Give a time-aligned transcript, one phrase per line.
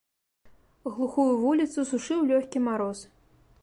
[0.95, 3.09] Глухую вуліцу сушыў лёгкі мароз.